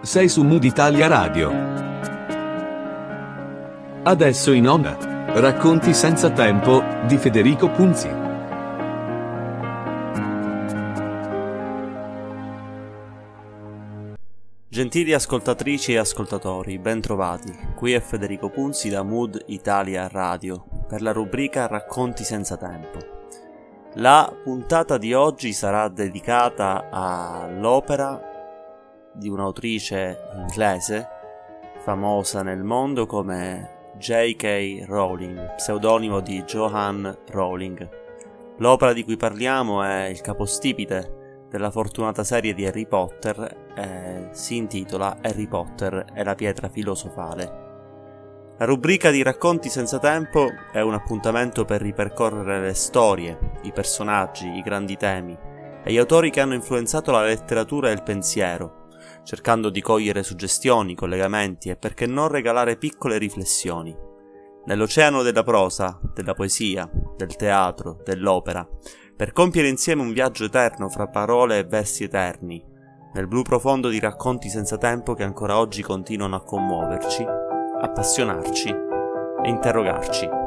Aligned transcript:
Sei 0.00 0.28
su 0.28 0.42
Mood 0.42 0.64
Italia 0.64 1.06
Radio. 1.06 1.50
Adesso 4.04 4.52
in 4.52 4.66
onda. 4.66 4.96
Racconti 5.34 5.92
senza 5.92 6.30
tempo 6.30 6.82
di 7.06 7.18
Federico 7.18 7.68
Punzi. 7.68 8.08
Gentili 14.66 15.12
ascoltatrici 15.12 15.92
e 15.92 15.98
ascoltatori, 15.98 16.78
bentrovati. 16.78 17.52
Qui 17.74 17.92
è 17.92 18.00
Federico 18.00 18.48
Punzi 18.48 18.88
da 18.88 19.02
Mood 19.02 19.42
Italia 19.48 20.08
Radio 20.08 20.64
per 20.88 21.02
la 21.02 21.12
rubrica 21.12 21.66
Racconti 21.66 22.24
senza 22.24 22.56
tempo. 22.56 23.17
La 23.94 24.30
puntata 24.44 24.98
di 24.98 25.14
oggi 25.14 25.54
sarà 25.54 25.88
dedicata 25.88 26.88
all'opera 26.90 28.20
di 29.14 29.30
un'autrice 29.30 30.28
inglese 30.34 31.08
famosa 31.78 32.42
nel 32.42 32.62
mondo 32.62 33.06
come 33.06 33.92
J.K. 33.96 34.84
Rowling, 34.86 35.54
pseudonimo 35.54 36.20
di 36.20 36.42
Joanne 36.42 37.20
Rowling. 37.30 37.88
L'opera 38.58 38.92
di 38.92 39.04
cui 39.04 39.16
parliamo 39.16 39.82
è 39.82 40.04
il 40.04 40.20
capostipite 40.20 41.46
della 41.48 41.70
fortunata 41.70 42.24
serie 42.24 42.52
di 42.52 42.66
Harry 42.66 42.86
Potter 42.86 43.70
e 43.74 44.28
si 44.32 44.56
intitola 44.56 45.16
Harry 45.22 45.48
Potter 45.48 46.04
e 46.12 46.22
la 46.22 46.34
pietra 46.34 46.68
filosofale. 46.68 47.67
La 48.58 48.64
rubrica 48.64 49.12
di 49.12 49.22
racconti 49.22 49.68
senza 49.68 50.00
tempo 50.00 50.48
è 50.72 50.80
un 50.80 50.92
appuntamento 50.92 51.64
per 51.64 51.80
ripercorrere 51.80 52.60
le 52.60 52.74
storie, 52.74 53.52
i 53.62 53.70
personaggi, 53.70 54.48
i 54.56 54.62
grandi 54.62 54.96
temi 54.96 55.38
e 55.84 55.92
gli 55.92 55.96
autori 55.96 56.30
che 56.30 56.40
hanno 56.40 56.54
influenzato 56.54 57.12
la 57.12 57.22
letteratura 57.22 57.88
e 57.88 57.92
il 57.92 58.02
pensiero, 58.02 58.88
cercando 59.22 59.70
di 59.70 59.80
cogliere 59.80 60.24
suggestioni, 60.24 60.96
collegamenti 60.96 61.68
e 61.68 61.76
perché 61.76 62.06
non 62.06 62.26
regalare 62.26 62.76
piccole 62.76 63.16
riflessioni. 63.16 63.96
Nell'oceano 64.64 65.22
della 65.22 65.44
prosa, 65.44 66.00
della 66.12 66.34
poesia, 66.34 66.90
del 67.16 67.36
teatro, 67.36 68.00
dell'opera, 68.04 68.68
per 69.16 69.30
compiere 69.30 69.68
insieme 69.68 70.02
un 70.02 70.12
viaggio 70.12 70.46
eterno 70.46 70.88
fra 70.88 71.06
parole 71.06 71.58
e 71.58 71.64
versi 71.64 72.02
eterni, 72.02 72.60
nel 73.12 73.28
blu 73.28 73.42
profondo 73.42 73.88
di 73.88 74.00
racconti 74.00 74.48
senza 74.48 74.78
tempo 74.78 75.14
che 75.14 75.22
ancora 75.22 75.60
oggi 75.60 75.80
continuano 75.80 76.34
a 76.34 76.42
commuoverci 76.42 77.47
appassionarci 77.80 78.68
e 79.42 79.48
interrogarci. 79.48 80.37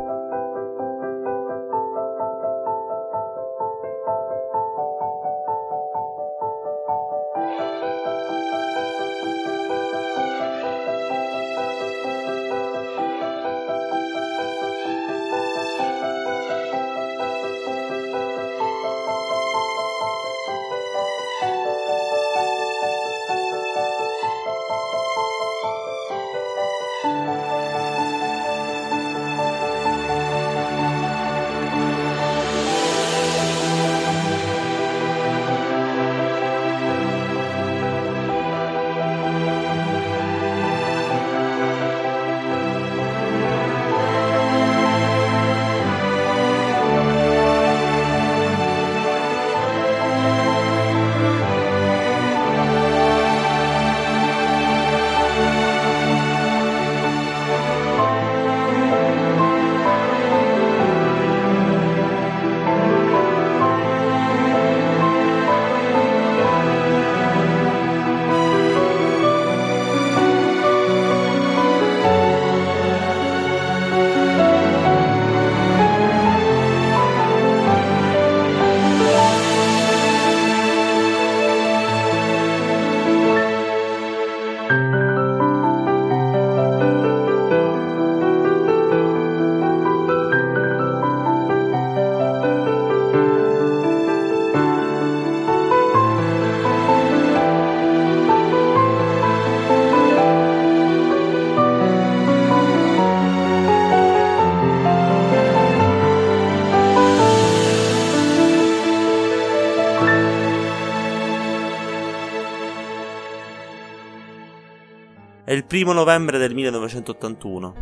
È 115.44 115.52
il 115.52 115.66
primo 115.66 115.92
novembre 115.92 116.38
del 116.38 116.54
1981 116.54 117.74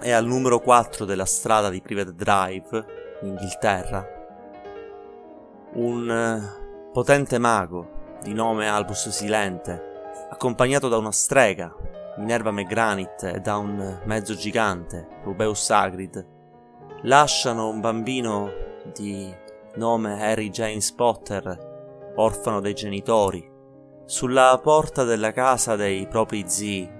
e 0.00 0.12
al 0.12 0.24
numero 0.24 0.60
4 0.60 1.04
della 1.04 1.26
strada 1.26 1.68
di 1.68 1.82
Private 1.82 2.14
Drive, 2.14 2.86
in 3.20 3.28
Inghilterra, 3.28 4.08
un 5.74 6.10
eh, 6.10 6.90
potente 6.90 7.36
mago 7.36 8.16
di 8.22 8.32
nome 8.32 8.66
Albus 8.66 9.10
Silente, 9.10 10.08
accompagnato 10.30 10.88
da 10.88 10.96
una 10.96 11.12
strega, 11.12 11.70
Minerva 12.16 12.50
McGranit, 12.50 13.24
e 13.24 13.40
da 13.40 13.58
un 13.58 14.00
mezzo 14.04 14.34
gigante, 14.34 15.06
Rubeus 15.22 15.68
Hagrid, 15.68 16.26
lasciano 17.02 17.68
un 17.68 17.80
bambino 17.80 18.50
di 18.94 19.30
nome 19.74 20.18
Harry 20.18 20.48
James 20.48 20.90
Potter, 20.92 22.12
orfano 22.16 22.60
dei 22.60 22.72
genitori, 22.72 23.49
sulla 24.10 24.58
porta 24.60 25.04
della 25.04 25.30
casa 25.30 25.76
dei 25.76 26.08
propri 26.08 26.42
zii, 26.44 26.90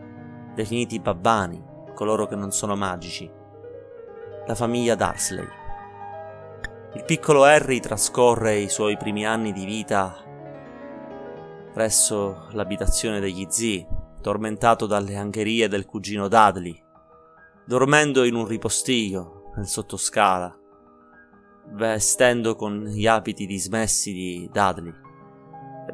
definiti 0.54 1.00
babbani, 1.00 1.60
coloro 1.92 2.28
che 2.28 2.36
non 2.36 2.52
sono 2.52 2.76
magici, 2.76 3.28
la 4.46 4.54
famiglia 4.54 4.94
Darsley. 4.94 5.48
Il 6.94 7.02
piccolo 7.04 7.42
Harry 7.42 7.80
trascorre 7.80 8.58
i 8.58 8.68
suoi 8.68 8.96
primi 8.96 9.26
anni 9.26 9.50
di 9.50 9.64
vita 9.64 10.14
presso 11.72 12.46
l'abitazione 12.52 13.18
degli 13.18 13.44
zii, 13.48 13.84
tormentato 14.22 14.86
dalle 14.86 15.16
angherie 15.16 15.66
del 15.66 15.86
cugino 15.86 16.28
Dudley, 16.28 16.80
dormendo 17.66 18.22
in 18.22 18.36
un 18.36 18.46
ripostiglio 18.46 19.50
nel 19.56 19.66
sottoscala, 19.66 20.56
vestendo 21.72 22.54
con 22.54 22.84
gli 22.84 23.08
abiti 23.08 23.46
dismessi 23.46 24.12
di 24.12 24.48
Dudley 24.52 25.08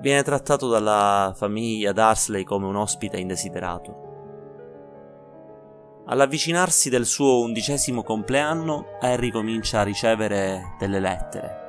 viene 0.01 0.23
trattato 0.23 0.69
dalla 0.69 1.33
famiglia 1.37 1.93
Darsley 1.93 2.45
come 2.45 2.67
un 2.67 2.77
ospite 2.77 3.19
indesiderato. 3.19 4.05
All'avvicinarsi 6.07 6.89
del 6.89 7.05
suo 7.05 7.41
undicesimo 7.41 8.05
compleanno, 8.05 8.99
Harry 9.01 9.31
comincia 9.31 9.81
a 9.81 9.85
ricevere 9.85 10.75
delle 10.79 11.01
lettere. 11.01 11.65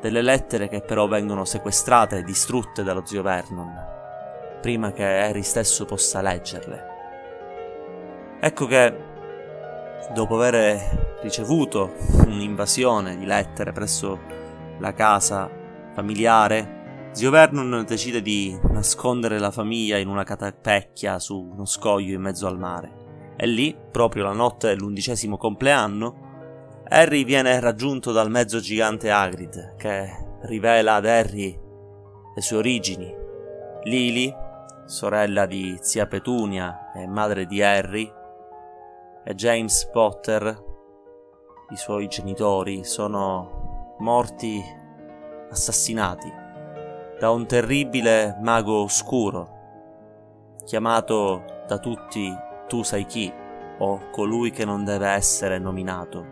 Delle 0.00 0.22
lettere 0.22 0.68
che 0.68 0.80
però 0.80 1.08
vengono 1.08 1.44
sequestrate 1.44 2.18
e 2.18 2.22
distrutte 2.22 2.84
dallo 2.84 3.04
zio 3.04 3.22
Vernon, 3.22 3.72
prima 4.60 4.92
che 4.92 5.04
Harry 5.04 5.42
stesso 5.42 5.84
possa 5.84 6.20
leggerle. 6.20 6.90
Ecco 8.40 8.66
che, 8.66 8.96
dopo 10.14 10.36
aver 10.36 11.18
ricevuto 11.22 11.94
un'invasione 12.26 13.16
di 13.16 13.24
lettere 13.24 13.72
presso 13.72 14.20
la 14.78 14.92
casa 14.92 15.50
familiare, 15.94 16.81
Zio 17.12 17.30
Vernon 17.30 17.84
decide 17.86 18.22
di 18.22 18.58
nascondere 18.70 19.38
la 19.38 19.50
famiglia 19.50 19.98
in 19.98 20.08
una 20.08 20.24
catapecchia 20.24 21.18
su 21.18 21.50
uno 21.52 21.66
scoglio 21.66 22.14
in 22.14 22.22
mezzo 22.22 22.46
al 22.46 22.58
mare. 22.58 23.34
E 23.36 23.46
lì, 23.46 23.76
proprio 23.90 24.24
la 24.24 24.32
notte 24.32 24.68
dell'undicesimo 24.68 25.36
compleanno, 25.36 26.84
Harry 26.88 27.24
viene 27.24 27.60
raggiunto 27.60 28.12
dal 28.12 28.30
mezzo 28.30 28.60
gigante 28.60 29.10
Hagrid, 29.10 29.76
che 29.76 30.08
rivela 30.44 30.94
ad 30.94 31.06
Harry 31.06 31.54
le 32.34 32.40
sue 32.40 32.56
origini. 32.56 33.14
Lily, 33.82 34.34
sorella 34.86 35.44
di 35.44 35.76
zia 35.82 36.06
Petunia 36.06 36.92
e 36.94 37.06
madre 37.06 37.44
di 37.44 37.62
Harry, 37.62 38.10
e 39.22 39.34
James 39.34 39.86
Potter, 39.92 40.64
i 41.68 41.76
suoi 41.76 42.08
genitori, 42.08 42.84
sono 42.84 43.96
morti 43.98 44.62
assassinati 45.50 46.40
da 47.22 47.30
un 47.30 47.46
terribile 47.46 48.36
mago 48.40 48.82
oscuro, 48.82 49.48
chiamato 50.64 51.62
da 51.68 51.78
tutti 51.78 52.36
tu 52.66 52.82
sai 52.82 53.06
chi, 53.06 53.32
o 53.78 54.10
colui 54.10 54.50
che 54.50 54.64
non 54.64 54.82
deve 54.82 55.06
essere 55.06 55.60
nominato. 55.60 56.26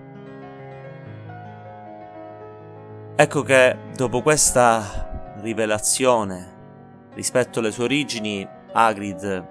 Ecco 3.15 3.43
che 3.43 3.77
dopo 3.95 4.21
questa 4.21 5.37
rivelazione 5.37 7.11
rispetto 7.15 7.61
alle 7.61 7.71
sue 7.71 7.85
origini, 7.85 8.45
Hagrid 8.73 9.47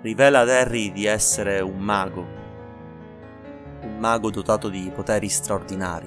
rivela 0.00 0.38
ad 0.38 0.48
Harry 0.48 0.92
di 0.92 1.06
essere 1.06 1.58
un 1.58 1.78
mago, 1.78 2.24
un 3.80 3.96
mago 3.98 4.30
dotato 4.30 4.68
di 4.68 4.92
poteri 4.94 5.28
straordinari, 5.28 6.06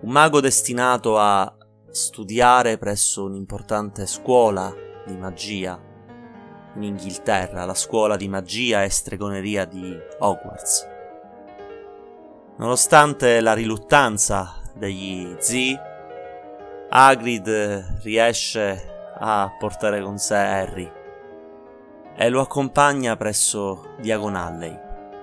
un 0.00 0.10
mago 0.10 0.40
destinato 0.40 1.18
a 1.18 1.56
studiare 1.90 2.78
presso 2.78 3.24
un'importante 3.24 4.06
scuola 4.06 4.72
di 5.04 5.16
magia 5.16 5.78
in 6.76 6.82
Inghilterra, 6.84 7.64
la 7.64 7.74
scuola 7.74 8.16
di 8.16 8.28
magia 8.28 8.84
e 8.84 8.90
stregoneria 8.90 9.64
di 9.64 9.98
Hogwarts. 10.18 10.88
Nonostante 12.56 13.40
la 13.40 13.54
riluttanza 13.54 14.60
degli 14.74 15.34
zii, 15.38 15.78
Hagrid 16.90 18.00
riesce 18.02 19.12
a 19.18 19.50
portare 19.58 20.02
con 20.02 20.18
sé 20.18 20.36
Harry 20.36 20.92
e 22.16 22.28
lo 22.28 22.40
accompagna 22.40 23.16
presso 23.16 23.94
Diagon 24.00 24.36
Alley. 24.36 24.78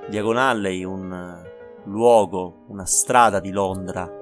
Diagon 0.09 0.37
Alley, 0.37 0.83
un 0.83 1.45
luogo, 1.85 2.63
una 2.67 2.85
strada 2.85 3.39
di 3.39 3.51
Londra, 3.51 4.16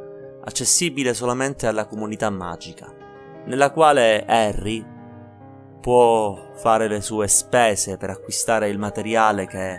accessibile 0.46 1.14
solamente 1.14 1.68
alla 1.68 1.86
comunità 1.86 2.30
magica, 2.30 2.92
nella 3.46 3.72
quale 3.72 4.26
Harry 4.26 4.86
può 5.82 6.54
fare 6.56 6.88
le 6.88 7.02
sue 7.02 7.28
spese 7.28 7.98
per 7.98 8.10
acquistare 8.10 8.70
il 8.70 8.80
materiale 8.80 9.46
che 9.46 9.78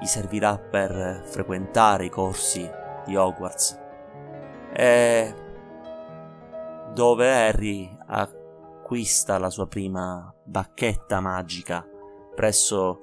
gli 0.00 0.06
servirà 0.06 0.58
per 0.58 1.22
frequentare 1.24 2.06
i 2.06 2.10
corsi 2.10 2.68
di 3.06 3.16
Hogwarts. 3.16 3.80
E 4.72 5.34
dove 6.92 7.32
Harry 7.32 7.96
acquista 8.06 9.38
la 9.38 9.50
sua 9.50 9.66
prima 9.66 10.34
bacchetta 10.44 11.20
magica 11.20 11.86
presso 12.34 13.00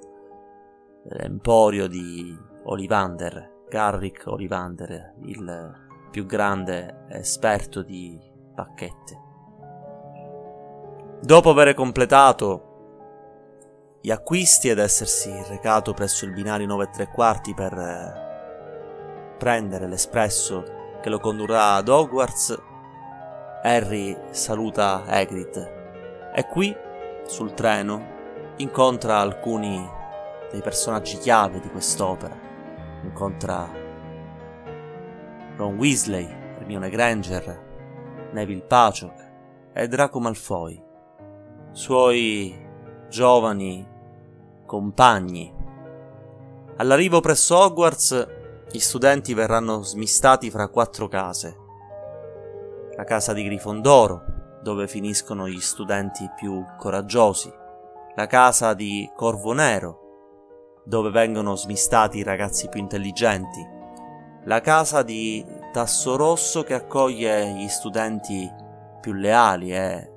l'emporio 1.04 1.88
di 1.88 2.36
Olivander, 2.64 3.64
Garrick 3.68 4.26
Olivander, 4.26 5.14
il 5.24 5.81
più 6.12 6.26
grande 6.26 7.06
esperto 7.08 7.82
di 7.82 8.16
bacchette. 8.54 9.20
Dopo 11.20 11.50
aver 11.50 11.72
completato 11.74 12.68
gli 14.00 14.10
acquisti 14.10 14.68
ed 14.68 14.78
essersi 14.78 15.32
recato 15.48 15.94
presso 15.94 16.26
il 16.26 16.32
binario 16.32 16.66
9 16.66 16.84
e 16.84 16.90
3 16.90 17.08
quarti 17.08 17.54
per 17.54 17.72
eh, 17.72 19.36
prendere 19.38 19.88
l'espresso 19.88 20.98
che 21.00 21.08
lo 21.08 21.18
condurrà 21.18 21.74
ad 21.74 21.88
Hogwarts, 21.88 22.60
Harry 23.62 24.16
saluta 24.30 25.04
Hagrid 25.06 26.30
e 26.34 26.46
qui, 26.46 26.76
sul 27.26 27.54
treno, 27.54 28.54
incontra 28.56 29.18
alcuni 29.18 29.88
dei 30.50 30.60
personaggi 30.60 31.16
chiave 31.16 31.60
di 31.60 31.70
quest'opera. 31.70 32.38
Incontra 33.04 33.81
Ron 35.62 35.76
Weasley, 35.76 36.26
Hermione 36.58 36.90
Granger, 36.90 38.30
Neville 38.32 38.62
Paciok 38.62 39.30
e 39.72 39.86
Draco 39.86 40.18
Malfoy 40.18 40.82
suoi 41.70 42.54
giovani 43.08 43.88
compagni. 44.66 45.54
All'arrivo 46.78 47.20
presso 47.20 47.56
Hogwarts, 47.56 48.28
gli 48.72 48.78
studenti 48.78 49.34
verranno 49.34 49.82
smistati 49.82 50.50
fra 50.50 50.68
quattro 50.68 51.06
case. 51.06 51.56
La 52.96 53.04
casa 53.04 53.32
di 53.32 53.44
Grifondoro, 53.44 54.58
dove 54.62 54.88
finiscono 54.88 55.48
gli 55.48 55.60
studenti 55.60 56.28
più 56.36 56.62
coraggiosi. 56.76 57.52
La 58.16 58.26
casa 58.26 58.74
di 58.74 59.08
Corvo 59.14 59.52
Nero, 59.52 60.82
dove 60.84 61.10
vengono 61.10 61.54
smistati 61.54 62.18
i 62.18 62.22
ragazzi 62.24 62.68
più 62.68 62.80
intelligenti. 62.80 63.71
La 64.46 64.60
casa 64.60 65.04
di 65.04 65.46
Tasso 65.70 66.16
Rosso 66.16 66.64
che 66.64 66.74
accoglie 66.74 67.52
gli 67.52 67.68
studenti 67.68 68.50
più 69.00 69.12
leali 69.12 69.72
e 69.72 70.10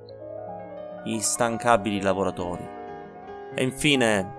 instancabili 1.03 2.01
lavoratori. 2.01 2.67
E 3.53 3.63
infine 3.63 4.33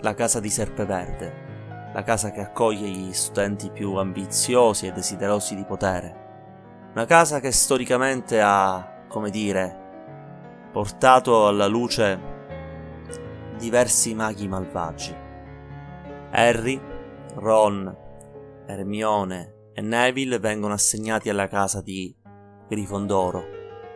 la 0.00 0.12
casa 0.12 0.40
di 0.40 0.50
Serpeverde, 0.50 1.90
la 1.94 2.02
casa 2.02 2.30
che 2.30 2.42
accoglie 2.42 2.86
gli 2.86 3.10
studenti 3.14 3.70
più 3.70 3.94
ambiziosi 3.94 4.86
e 4.86 4.92
desiderosi 4.92 5.54
di 5.54 5.64
potere. 5.64 6.26
Una 6.92 7.06
casa 7.06 7.40
che 7.40 7.50
storicamente 7.50 8.42
ha, 8.42 9.06
come 9.08 9.30
dire, 9.30 10.68
portato 10.70 11.46
alla 11.46 11.66
luce 11.66 12.20
diversi 13.56 14.14
maghi 14.14 14.46
malvagi. 14.46 15.16
Harry, 16.30 16.78
Ron, 17.36 18.06
Hermione 18.68 19.70
e 19.72 19.80
Neville 19.80 20.38
vengono 20.38 20.74
assegnati 20.74 21.30
alla 21.30 21.48
casa 21.48 21.80
di 21.80 22.14
Grifondoro, 22.68 23.42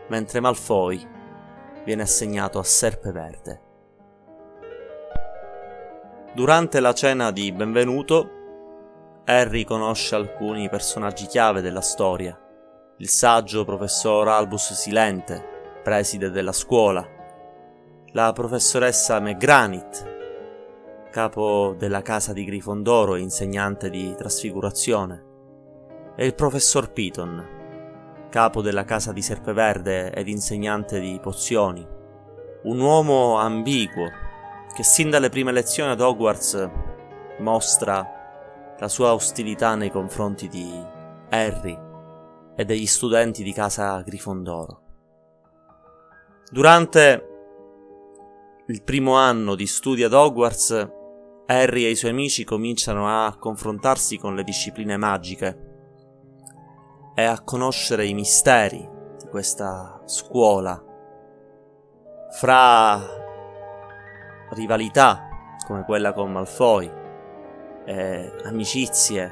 mentre 0.08 0.40
Malfoy 0.40 1.06
viene 1.84 2.02
assegnato 2.02 2.58
a 2.58 2.64
Serpeverde. 2.64 3.62
Durante 6.34 6.80
la 6.80 6.94
cena 6.94 7.30
di 7.30 7.52
benvenuto, 7.52 8.30
Harry 9.26 9.64
conosce 9.64 10.14
alcuni 10.14 10.70
personaggi 10.70 11.26
chiave 11.26 11.60
della 11.60 11.82
storia. 11.82 12.38
Il 12.96 13.08
saggio 13.08 13.64
professor 13.64 14.26
Albus 14.28 14.72
Silente, 14.72 15.80
preside 15.82 16.30
della 16.30 16.52
scuola, 16.52 17.06
la 18.12 18.32
professoressa 18.32 19.20
McGranit, 19.20 20.21
capo 21.12 21.76
della 21.78 22.00
casa 22.00 22.32
di 22.32 22.42
Grifondoro 22.42 23.14
e 23.14 23.20
insegnante 23.20 23.90
di 23.90 24.14
trasfigurazione, 24.16 25.24
e 26.16 26.24
il 26.24 26.34
professor 26.34 26.90
Piton, 26.90 28.28
capo 28.30 28.62
della 28.62 28.84
casa 28.84 29.12
di 29.12 29.20
Serpeverde 29.20 30.10
ed 30.12 30.26
insegnante 30.26 30.98
di 30.98 31.20
pozioni. 31.22 31.86
Un 32.64 32.80
uomo 32.80 33.36
ambiguo 33.36 34.08
che 34.74 34.82
sin 34.82 35.10
dalle 35.10 35.28
prime 35.28 35.52
lezioni 35.52 35.90
ad 35.90 36.00
Hogwarts 36.00 36.70
mostra 37.40 38.74
la 38.78 38.88
sua 38.88 39.12
ostilità 39.12 39.74
nei 39.74 39.90
confronti 39.90 40.48
di 40.48 40.82
Harry 41.28 41.78
e 42.56 42.64
degli 42.64 42.86
studenti 42.86 43.42
di 43.42 43.52
casa 43.52 44.00
Grifondoro. 44.00 44.80
Durante 46.50 47.28
il 48.68 48.82
primo 48.82 49.14
anno 49.14 49.54
di 49.54 49.66
studi 49.66 50.04
ad 50.04 50.14
Hogwarts, 50.14 51.00
Harry 51.46 51.84
e 51.84 51.90
i 51.90 51.96
suoi 51.96 52.10
amici 52.10 52.44
cominciano 52.44 53.08
a 53.08 53.36
confrontarsi 53.36 54.16
con 54.18 54.34
le 54.34 54.44
discipline 54.44 54.96
magiche 54.96 55.70
e 57.14 57.24
a 57.24 57.42
conoscere 57.42 58.06
i 58.06 58.14
misteri 58.14 58.88
di 59.18 59.28
questa 59.28 60.00
scuola. 60.06 60.82
Fra 62.30 63.00
rivalità 64.50 65.28
come 65.66 65.84
quella 65.84 66.12
con 66.12 66.32
Malfoy 66.32 66.90
e 67.84 68.32
amicizie 68.44 69.30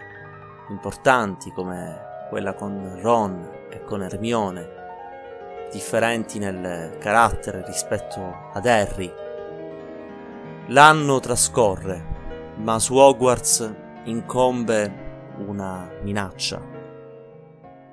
importanti 0.68 1.50
come 1.52 2.26
quella 2.28 2.54
con 2.54 3.00
Ron 3.00 3.66
e 3.70 3.82
con 3.84 4.02
Hermione 4.02 4.78
differenti 5.70 6.38
nel 6.38 6.96
carattere 6.98 7.64
rispetto 7.64 8.50
ad 8.52 8.66
Harry 8.66 9.12
l'anno 10.70 11.20
trascorre 11.20 12.54
ma 12.58 12.78
su 12.78 12.94
Hogwarts 12.94 13.74
incombe 14.04 15.34
una 15.46 15.90
minaccia 16.02 16.78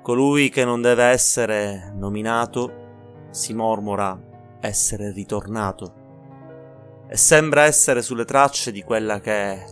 Colui 0.02 0.48
che 0.48 0.64
non 0.64 0.80
deve 0.80 1.04
essere 1.04 1.92
nominato 1.94 3.26
si 3.30 3.52
mormora 3.52 4.18
essere 4.60 5.12
ritornato 5.12 5.94
e 7.08 7.16
sembra 7.16 7.64
essere 7.64 8.00
sulle 8.00 8.24
tracce 8.24 8.72
di 8.72 8.82
quella 8.82 9.20
che 9.20 9.64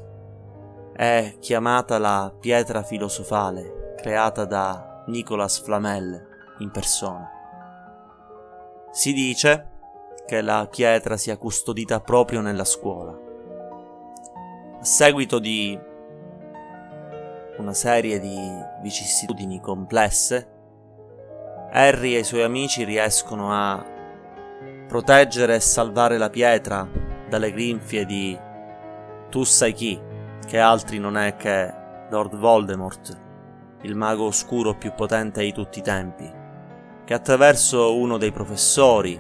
è 0.95 1.37
chiamata 1.39 1.99
la 1.99 2.35
pietra 2.39 2.83
filosofale 2.83 3.95
creata 3.97 4.45
da 4.45 5.05
Nicolas 5.07 5.61
Flamel 5.61 6.55
in 6.59 6.71
persona. 6.71 7.31
Si 8.91 9.13
dice 9.13 9.75
che 10.26 10.40
la 10.42 10.66
pietra 10.71 11.16
sia 11.16 11.37
custodita 11.37 12.00
proprio 12.00 12.40
nella 12.40 12.64
scuola. 12.64 13.16
A 14.80 14.85
seguito 14.85 15.38
di 15.38 15.78
una 17.59 17.73
serie 17.73 18.18
di 18.21 18.38
vicissitudini 18.83 19.61
complesse, 19.61 20.50
Harry 21.71 22.14
e 22.14 22.18
i 22.18 22.25
suoi 22.25 22.42
amici 22.42 22.85
riescono 22.85 23.52
a 23.52 23.85
proteggere 24.87 25.54
e 25.54 25.61
salvare 25.61 26.18
la 26.18 26.30
pietra 26.30 26.87
dalle 27.28 27.52
grinfie 27.52 28.04
di 28.04 28.38
tu 29.30 29.45
sai 29.45 29.73
chi, 29.73 30.00
che 30.47 30.59
altri 30.59 30.99
non 30.99 31.16
è 31.16 31.37
che 31.37 31.73
Lord 32.11 32.37
Voldemort, 32.37 33.21
il 33.83 33.95
mago 33.95 34.26
oscuro 34.26 34.76
più 34.76 34.92
potente 34.95 35.42
di 35.42 35.52
tutti 35.52 35.78
i 35.78 35.83
tempi 35.83 36.45
che 37.06 37.14
attraverso 37.14 37.97
uno 37.97 38.18
dei 38.18 38.33
professori, 38.33 39.18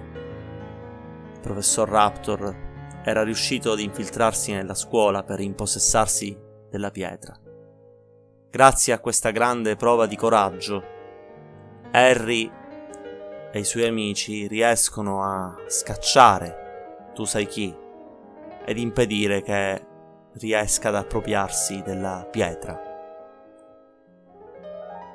professor 1.46 1.88
Raptor, 1.88 3.00
era 3.04 3.22
riuscito 3.22 3.70
ad 3.70 3.78
infiltrarsi 3.78 4.52
nella 4.52 4.74
scuola 4.74 5.22
per 5.22 5.38
impossessarsi 5.38 6.36
della 6.68 6.90
pietra. 6.90 7.38
Grazie 8.50 8.92
a 8.92 8.98
questa 8.98 9.30
grande 9.30 9.76
prova 9.76 10.06
di 10.06 10.16
coraggio, 10.16 10.82
Harry 11.92 12.50
e 13.52 13.58
i 13.58 13.64
suoi 13.64 13.86
amici 13.86 14.48
riescono 14.48 15.22
a 15.22 15.56
scacciare 15.68 16.64
tu 17.14 17.24
sai 17.24 17.46
chi 17.46 17.74
ed 18.64 18.76
impedire 18.76 19.40
che 19.42 19.86
riesca 20.32 20.88
ad 20.88 20.96
appropriarsi 20.96 21.80
della 21.82 22.26
pietra. 22.28 22.82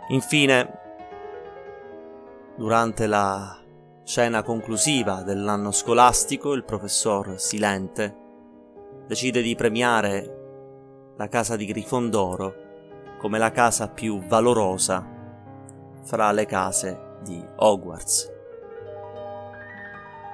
Infine, 0.10 0.82
Durante 2.62 3.08
la 3.08 3.58
scena 4.12 4.44
conclusiva 4.44 5.22
dell'anno 5.22 5.72
scolastico, 5.72 6.52
il 6.52 6.66
professor 6.66 7.40
Silente 7.40 8.14
decide 9.08 9.42
di 9.42 9.56
premiare 9.56 11.14
la 11.16 11.30
casa 11.30 11.56
di 11.56 11.64
Grifondoro 11.64 13.16
come 13.20 13.38
la 13.38 13.52
casa 13.52 13.88
più 13.88 14.20
valorosa 14.20 15.08
fra 16.04 16.30
le 16.34 16.46
case 16.46 17.20
di 17.24 17.42
Hogwarts. 17.56 18.30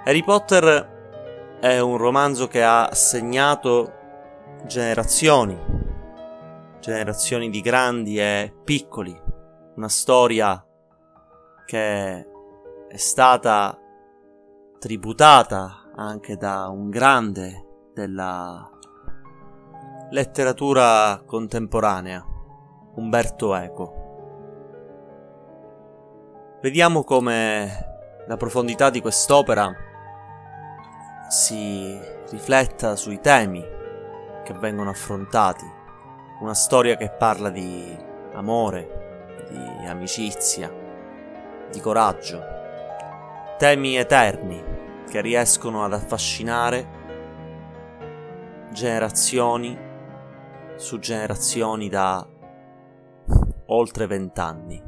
Harry 0.05 0.24
Potter 0.24 1.57
è 1.62 1.77
un 1.77 1.98
romanzo 1.98 2.48
che 2.48 2.63
ha 2.63 2.89
segnato 2.93 3.93
generazioni, 4.65 5.55
generazioni 6.79 7.51
di 7.51 7.62
grandi 7.62 8.19
e 8.19 8.51
piccoli, 8.63 9.15
una 9.75 9.89
storia 9.89 10.65
che 11.63 12.25
è 12.98 13.00
stata 13.00 13.80
tributata 14.80 15.92
anche 15.96 16.36
da 16.36 16.68
un 16.70 16.89
grande 16.89 17.92
della 17.94 18.68
letteratura 20.10 21.22
contemporanea, 21.24 22.25
Umberto 22.96 23.54
Eco. 23.54 23.94
Vediamo 26.60 27.04
come 27.04 28.24
la 28.25 28.36
profondità 28.36 28.89
di 28.89 29.00
quest'opera 29.00 29.72
si 31.30 32.00
rifletta 32.32 32.96
sui 32.96 33.20
temi 33.22 33.63
che 34.44 34.54
vengono 34.54 34.89
affrontati, 34.89 35.66
una 36.39 36.56
storia 36.56 36.96
che 36.96 37.12
parla 37.12 37.51
di 37.51 37.96
amore, 38.34 39.46
di 39.51 39.86
amicizia, 39.86 40.74
di 41.70 41.80
coraggio, 41.80 42.56
temi 43.57 43.97
eterni 43.97 44.63
che 45.09 45.19
riescono 45.21 45.83
ad 45.83 45.93
affascinare 45.93 46.95
generazioni 48.71 49.75
su 50.75 50.99
generazioni 50.99 51.89
da 51.89 52.27
oltre 53.65 54.05
vent'anni. 54.05 54.87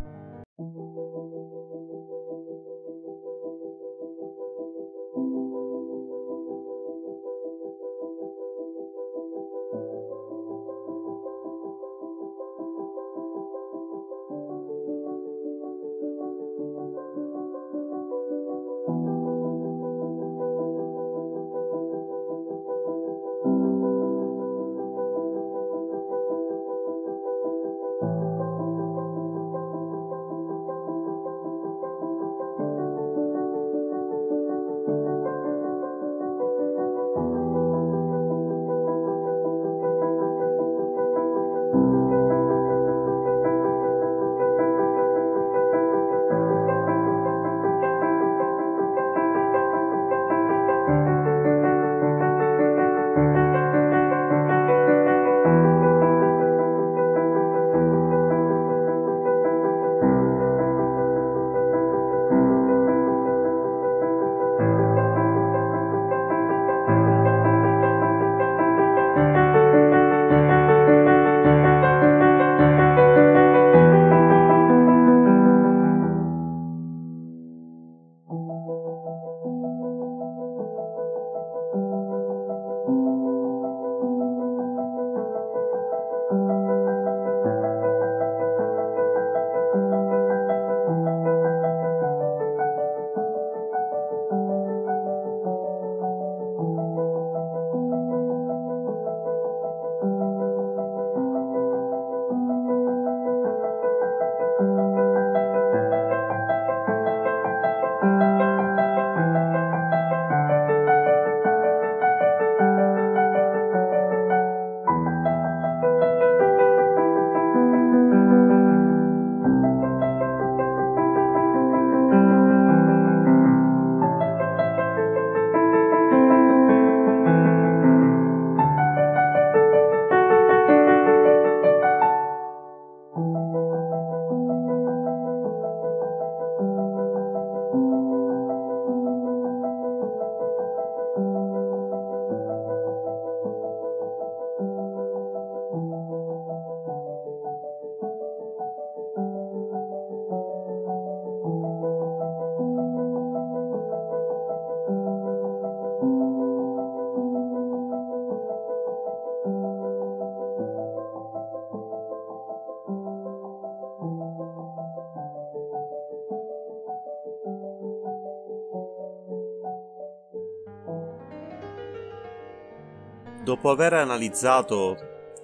Dopo 173.50 173.72
aver 173.72 173.94
analizzato 173.94 174.96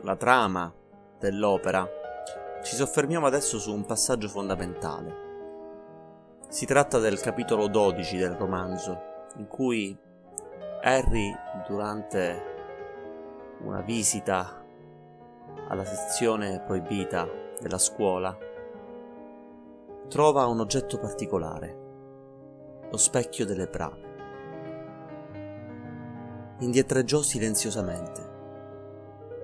la 0.02 0.16
trama 0.16 0.72
dell'opera, 1.18 1.90
ci 2.62 2.76
soffermiamo 2.76 3.26
adesso 3.26 3.58
su 3.58 3.74
un 3.74 3.84
passaggio 3.84 4.28
fondamentale. 4.28 5.16
Si 6.48 6.68
tratta 6.68 7.00
del 7.00 7.20
capitolo 7.20 7.66
12 7.68 8.18
del 8.18 8.34
romanzo, 8.34 9.02
in 9.38 9.48
cui 9.48 9.98
Harry, 10.84 11.36
durante 11.68 12.44
una 13.62 13.82
visita 13.82 14.64
alla 15.68 15.86
sezione 15.86 16.62
proibita 16.62 17.28
della 17.60 17.80
scuola, 17.80 18.38
trova 20.10 20.46
un 20.46 20.60
oggetto 20.60 21.00
particolare, 21.00 21.78
lo 22.88 22.98
specchio 22.98 23.48
delle 23.48 23.66
brave. 23.66 24.15
Indietreggiò 26.60 27.22
silenziosamente. 27.22 28.34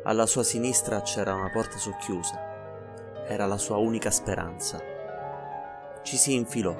Alla 0.03 0.25
sua 0.25 0.43
sinistra 0.43 1.01
c'era 1.01 1.33
una 1.33 1.49
porta 1.49 1.77
socchiusa. 1.77 3.25
Era 3.27 3.45
la 3.45 3.57
sua 3.57 3.75
unica 3.75 4.09
speranza. 4.09 4.79
Ci 6.03 6.15
si 6.15 6.33
infilò, 6.33 6.73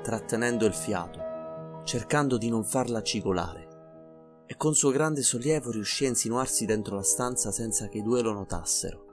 trattenendo 0.00 0.64
il 0.64 0.72
fiato, 0.72 1.82
cercando 1.82 2.38
di 2.38 2.50
non 2.50 2.62
farla 2.62 3.02
cigolare, 3.02 4.44
e 4.46 4.56
con 4.56 4.74
suo 4.74 4.90
grande 4.90 5.22
sollievo 5.22 5.72
riuscì 5.72 6.04
a 6.04 6.10
insinuarsi 6.10 6.64
dentro 6.64 6.94
la 6.94 7.02
stanza 7.02 7.50
senza 7.50 7.88
che 7.88 7.98
i 7.98 8.02
due 8.02 8.22
lo 8.22 8.32
notassero. 8.32 9.06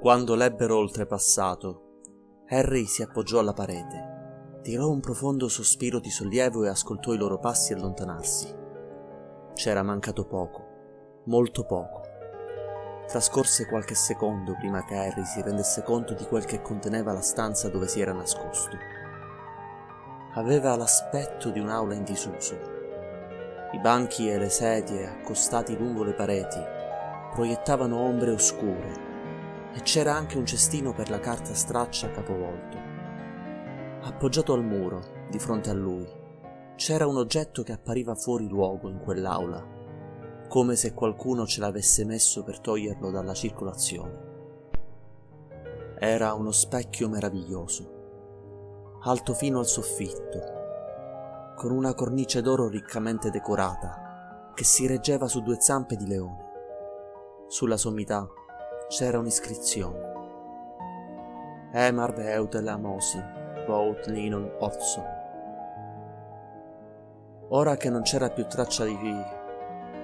Quando 0.00 0.36
l'ebbero 0.36 0.76
oltrepassato, 0.76 2.02
Harry 2.48 2.86
si 2.86 3.02
appoggiò 3.02 3.40
alla 3.40 3.54
parete, 3.54 4.60
tirò 4.62 4.88
un 4.88 5.00
profondo 5.00 5.48
sospiro 5.48 5.98
di 5.98 6.10
sollievo 6.10 6.64
e 6.64 6.68
ascoltò 6.68 7.12
i 7.12 7.18
loro 7.18 7.40
passi 7.40 7.72
allontanarsi. 7.72 8.59
C'era 9.62 9.82
mancato 9.82 10.24
poco, 10.24 11.22
molto 11.24 11.66
poco. 11.66 12.00
Trascorse 13.06 13.66
qualche 13.66 13.94
secondo 13.94 14.54
prima 14.54 14.86
che 14.86 14.96
Harry 14.96 15.22
si 15.26 15.42
rendesse 15.42 15.82
conto 15.82 16.14
di 16.14 16.24
quel 16.24 16.46
che 16.46 16.62
conteneva 16.62 17.12
la 17.12 17.20
stanza 17.20 17.68
dove 17.68 17.86
si 17.86 18.00
era 18.00 18.14
nascosto. 18.14 18.74
Aveva 20.32 20.74
l'aspetto 20.76 21.50
di 21.50 21.58
un'aula 21.58 21.92
in 21.92 22.04
disuso. 22.04 22.58
I 23.72 23.78
banchi 23.80 24.30
e 24.30 24.38
le 24.38 24.48
sedie 24.48 25.06
accostati 25.06 25.76
lungo 25.76 26.04
le 26.04 26.14
pareti 26.14 26.60
proiettavano 27.34 27.98
ombre 27.98 28.30
oscure 28.30 28.94
e 29.74 29.82
c'era 29.82 30.14
anche 30.14 30.38
un 30.38 30.46
cestino 30.46 30.94
per 30.94 31.10
la 31.10 31.20
carta 31.20 31.52
straccia 31.52 32.10
capovolto. 32.10 32.78
Appoggiato 34.04 34.54
al 34.54 34.64
muro, 34.64 35.26
di 35.28 35.38
fronte 35.38 35.68
a 35.68 35.74
lui, 35.74 36.19
c'era 36.80 37.06
un 37.06 37.18
oggetto 37.18 37.62
che 37.62 37.72
appariva 37.72 38.14
fuori 38.14 38.48
luogo 38.48 38.88
in 38.88 39.00
quell'aula, 39.00 39.62
come 40.48 40.76
se 40.76 40.94
qualcuno 40.94 41.46
ce 41.46 41.60
l'avesse 41.60 42.06
messo 42.06 42.42
per 42.42 42.58
toglierlo 42.58 43.10
dalla 43.10 43.34
circolazione. 43.34 44.28
Era 45.98 46.32
uno 46.32 46.50
specchio 46.52 47.10
meraviglioso, 47.10 48.98
alto 49.02 49.34
fino 49.34 49.58
al 49.58 49.66
soffitto, 49.66 51.52
con 51.54 51.70
una 51.70 51.92
cornice 51.92 52.40
d'oro 52.40 52.66
riccamente 52.68 53.28
decorata 53.28 54.52
che 54.54 54.64
si 54.64 54.86
reggeva 54.86 55.28
su 55.28 55.42
due 55.42 55.60
zampe 55.60 55.96
di 55.96 56.06
leone. 56.06 56.48
Sulla 57.48 57.76
sommità 57.76 58.26
c'era 58.88 59.18
un'iscrizione. 59.18 59.98
Emar 61.74 62.14
Beutel 62.14 62.68
Amosi, 62.68 63.22
Vout 63.66 64.06
Linon 64.06 64.50
Otso. 64.60 65.19
Ora 67.52 67.76
che 67.76 67.90
non 67.90 68.02
c'era 68.02 68.30
più 68.30 68.46
traccia 68.46 68.84
di 68.84 68.96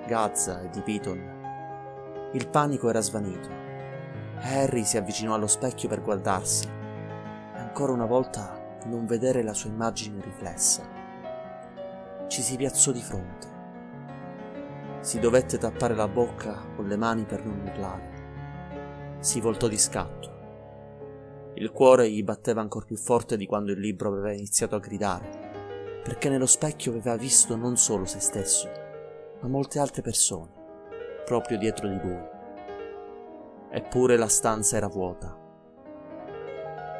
Gaza 0.04 0.62
e 0.62 0.70
di 0.70 0.80
Piton, 0.80 2.30
il 2.32 2.48
panico 2.48 2.88
era 2.88 3.00
svanito. 3.00 3.48
Harry 4.40 4.82
si 4.82 4.96
avvicinò 4.96 5.34
allo 5.34 5.46
specchio 5.46 5.88
per 5.88 6.02
guardarsi 6.02 6.66
e 6.66 7.56
ancora 7.56 7.92
una 7.92 8.04
volta 8.04 8.80
non 8.86 9.06
vedere 9.06 9.44
la 9.44 9.54
sua 9.54 9.70
immagine 9.70 10.20
riflessa. 10.22 10.82
Ci 12.26 12.42
si 12.42 12.56
piazzò 12.56 12.90
di 12.90 13.00
fronte. 13.00 13.46
Si 14.98 15.20
dovette 15.20 15.56
tappare 15.56 15.94
la 15.94 16.08
bocca 16.08 16.60
con 16.74 16.88
le 16.88 16.96
mani 16.96 17.26
per 17.26 17.44
non 17.44 17.60
urlare. 17.60 19.18
Si 19.20 19.40
voltò 19.40 19.68
di 19.68 19.78
scatto. 19.78 21.52
Il 21.54 21.70
cuore 21.70 22.10
gli 22.10 22.24
batteva 22.24 22.60
ancora 22.60 22.86
più 22.86 22.96
forte 22.96 23.36
di 23.36 23.46
quando 23.46 23.70
il 23.70 23.78
libro 23.78 24.08
aveva 24.08 24.32
iniziato 24.32 24.74
a 24.74 24.80
gridare 24.80 25.45
perché 26.06 26.28
nello 26.28 26.46
specchio 26.46 26.92
aveva 26.92 27.16
visto 27.16 27.56
non 27.56 27.76
solo 27.76 28.04
se 28.04 28.20
stesso, 28.20 28.70
ma 29.40 29.48
molte 29.48 29.80
altre 29.80 30.02
persone, 30.02 30.52
proprio 31.24 31.58
dietro 31.58 31.88
di 31.88 31.98
lui. 32.00 32.22
Eppure 33.70 34.16
la 34.16 34.28
stanza 34.28 34.76
era 34.76 34.86
vuota. 34.86 35.36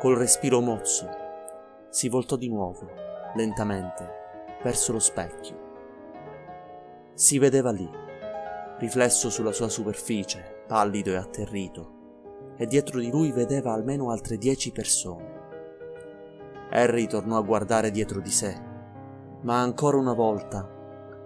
Col 0.01 0.17
respiro 0.17 0.61
mozzo, 0.61 1.09
si 1.89 2.09
voltò 2.09 2.35
di 2.35 2.49
nuovo, 2.49 2.91
lentamente, 3.37 4.59
verso 4.65 4.91
lo 4.91 4.99
specchio. 4.99 5.57
Si 7.15 7.39
vedeva 7.39 7.71
lì, 7.71 7.89
riflesso 8.79 9.31
sulla 9.31 9.53
sua 9.53 9.69
superficie, 9.69 10.65
pallido 10.67 11.13
e 11.13 11.17
atterrito, 11.17 12.55
e 12.57 12.67
dietro 12.67 12.99
di 12.99 13.13
lui 13.13 13.31
vedeva 13.31 13.73
almeno 13.73 14.11
altre 14.11 14.37
dieci 14.37 14.73
persone. 14.73 15.35
Harry 16.71 17.07
tornò 17.07 17.37
a 17.37 17.43
guardare 17.43 17.93
dietro 17.93 18.21
di 18.21 18.31
sé 18.33 18.66
ma 19.47 19.61
ancora 19.61 19.97
una 19.97 20.13
volta 20.13 20.69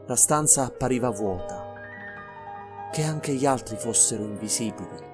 la 0.07 0.15
stanza 0.15 0.65
appariva 0.65 1.09
vuota, 1.09 1.73
che 2.93 3.03
anche 3.03 3.33
gli 3.33 3.47
altri 3.47 3.77
fossero 3.77 4.25
invisibili. 4.25 5.09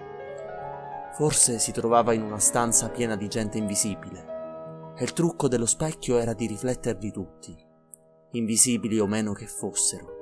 Forse 1.12 1.60
si 1.60 1.70
trovava 1.70 2.14
in 2.14 2.22
una 2.22 2.40
stanza 2.40 2.88
piena 2.88 3.14
di 3.14 3.28
gente 3.28 3.58
invisibile, 3.58 4.94
e 4.96 5.04
il 5.04 5.12
trucco 5.12 5.46
dello 5.46 5.66
specchio 5.66 6.18
era 6.18 6.32
di 6.32 6.48
rifletterli 6.48 7.12
tutti, 7.12 7.56
invisibili 8.32 8.98
o 8.98 9.06
meno 9.06 9.32
che 9.34 9.46
fossero. 9.46 10.14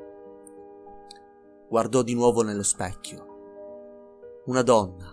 Guardò 1.66 2.03
di 2.03 2.14
nuovo 2.14 2.42
nello 2.42 2.62
specchio. 2.62 4.42
Una 4.44 4.62
donna, 4.62 5.11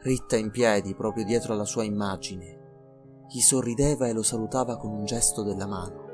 ritta 0.00 0.36
in 0.36 0.50
piedi 0.50 0.96
proprio 0.96 1.24
dietro 1.24 1.52
alla 1.52 1.64
sua 1.64 1.84
immagine, 1.84 3.26
gli 3.28 3.38
sorrideva 3.38 4.08
e 4.08 4.12
lo 4.12 4.24
salutava 4.24 4.76
con 4.76 4.90
un 4.90 5.04
gesto 5.04 5.44
della 5.44 5.66
mano 5.66 6.07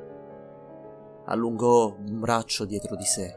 allungò 1.26 1.94
un 1.96 2.20
braccio 2.20 2.64
dietro 2.64 2.96
di 2.96 3.04
sé, 3.04 3.36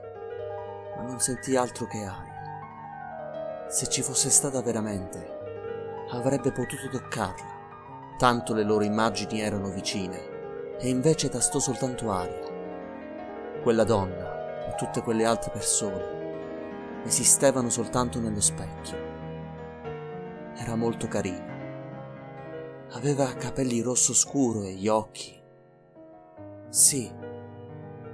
ma 0.95 1.04
non 1.04 1.19
sentì 1.19 1.56
altro 1.56 1.86
che 1.88 2.04
aria. 2.04 3.65
Se 3.69 3.88
ci 3.88 4.02
fosse 4.02 4.30
stata 4.30 4.62
veramente, 4.62 6.06
avrebbe 6.12 6.52
potuto 6.52 6.89
toccarla, 6.89 8.15
tanto 8.17 8.54
le 8.54 8.63
loro 8.63 8.84
immagini 8.84 9.41
erano 9.41 9.69
vicine, 9.69 10.76
e 10.80 10.89
invece 10.89 11.30
tastò 11.30 11.60
soltanto 11.60 12.12
aria. 12.12 12.56
Quella 13.62 13.84
donna 13.84 14.67
e 14.67 14.76
tutte 14.76 15.02
quelle 15.02 15.26
altre 15.26 15.52
persone 15.52 16.15
esistevano 17.06 17.69
soltanto 17.69 18.19
nello 18.19 18.41
specchio. 18.41 18.97
Era 20.56 20.76
molto 20.76 21.08
carina. 21.08 21.56
Aveva 22.91 23.34
capelli 23.34 23.82
rosso 23.82 24.13
scuro 24.13 24.63
e 24.63 24.73
gli 24.73 24.88
occhi. 24.88 25.36
Sì, 26.69 27.12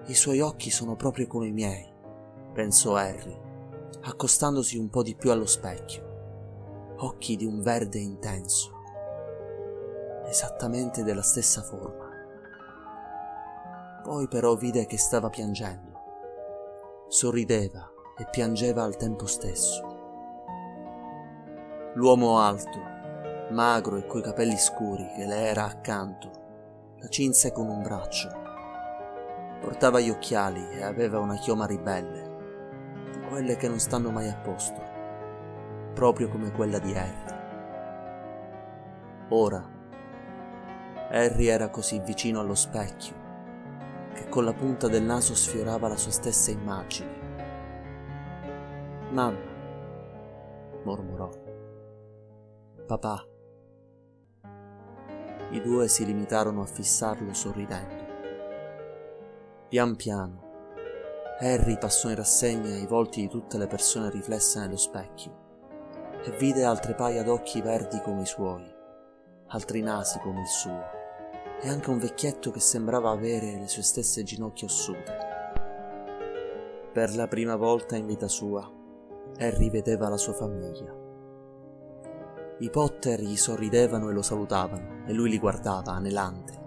i 0.08 0.16
suoi 0.16 0.42
occhi 0.42 0.70
sono 0.70 0.98
proprio 0.98 1.28
come 1.28 1.48
i 1.48 1.54
miei, 1.54 1.89
pensò 2.52 2.96
Harry, 2.96 3.39
accostandosi 4.02 4.78
un 4.78 4.89
po' 4.89 5.02
di 5.02 5.16
più 5.16 5.32
allo 5.32 5.46
specchio. 5.46 6.96
Occhi 6.98 7.38
di 7.38 7.46
un 7.46 7.62
verde 7.62 8.00
intenso, 8.00 8.72
esattamente 10.26 11.04
della 11.04 11.22
stessa 11.22 11.62
forma. 11.62 12.10
Poi 14.04 14.28
però 14.28 14.56
vide 14.56 14.86
che 14.86 14.98
stava 14.98 15.30
piangendo. 15.30 16.02
Sorrideva 17.08 17.89
e 18.18 18.28
piangeva 18.30 18.84
al 18.84 18.98
tempo 18.98 19.26
stesso. 19.26 19.92
L'uomo 21.96 22.39
alto, 22.39 22.78
magro 23.52 23.96
e 23.96 24.06
coi 24.06 24.22
capelli 24.22 24.58
scuri 24.58 25.13
che 25.16 25.26
le 25.26 25.48
era 25.48 25.63
accanto, 25.63 26.30
la 27.00 27.08
cinse 27.08 27.54
con 27.54 27.70
un 27.70 27.82
braccio 27.82 28.42
Portava 29.63 30.02
gli 30.02 30.10
occhiali 30.10 30.71
e 30.71 30.84
aveva 30.84 31.19
una 31.19 31.36
chioma 31.36 31.65
ribelle, 31.65 33.21
quelle 33.30 33.56
che 33.56 33.69
non 33.69 33.80
stanno 33.80 34.12
mai 34.12 34.28
a 34.28 34.36
posto, 34.36 34.82
proprio 35.93 36.28
come 36.28 36.52
quella 36.52 36.80
di 36.80 36.93
Harry. 36.93 37.41
Ora, 39.30 39.65
Harry 41.10 41.45
era 41.45 41.69
così 41.69 42.02
vicino 42.02 42.41
allo 42.41 42.56
specchio 42.56 43.21
che 44.13 44.28
con 44.28 44.43
la 44.43 44.54
punta 44.54 44.89
del 44.89 45.04
naso 45.04 45.34
sfiorava 45.34 45.88
la 45.88 45.95
sua 45.95 46.12
stessa 46.12 46.52
immagine. 46.52 47.21
Mamma, 49.12 49.39
mormorò. 50.84 51.30
Papà. 52.86 53.26
I 55.52 55.62
due 55.62 55.88
si 55.88 56.06
limitarono 56.06 56.62
a 56.62 56.65
fissarlo 56.65 57.34
sorridendo. 57.34 58.03
Pian 59.74 59.96
piano, 59.96 60.42
Harry 61.40 61.80
passò 61.80 62.08
in 62.10 62.16
rassegna 62.18 62.78
i 62.78 62.86
volti 62.86 63.22
di 63.22 63.28
tutte 63.28 63.58
le 63.58 63.66
persone 63.66 64.12
riflesse 64.12 64.60
nello 64.60 64.78
specchio 64.78 66.22
e 66.24 66.30
vide 66.38 66.64
altre 66.64 66.94
paia 66.94 67.24
d'occhi 67.24 67.60
verdi 67.60 68.00
come 68.02 68.22
i 68.22 68.26
suoi, 68.28 68.64
altri 69.48 69.82
nasi 69.82 70.20
come 70.20 70.42
il 70.42 70.48
suo 70.48 70.80
e 71.60 71.68
anche 71.70 71.90
un 71.90 71.98
vecchietto 71.98 72.52
che 72.52 72.60
sembrava 72.60 73.10
avere 73.10 73.58
le 73.58 73.68
sue 73.68 73.82
stesse 73.82 74.22
ginocchia 74.22 74.68
ossute. 74.68 75.18
Per 76.94 77.16
la 77.16 77.28
prima 77.28 77.56
volta 77.56 77.96
in 77.96 78.06
vita 78.06 78.28
sua, 78.28 78.72
Harry 79.40 79.72
vedeva 79.72 80.08
la 80.08 80.18
sua 80.18 80.34
famiglia. 80.34 80.96
I 82.60 82.70
Potter 82.70 83.20
gli 83.22 83.36
sorridevano 83.36 84.12
e 84.12 84.14
lo 84.14 84.22
salutavano 84.22 85.08
e 85.08 85.14
lui 85.14 85.32
li 85.32 85.40
guardava 85.40 85.94
anelante, 85.94 86.62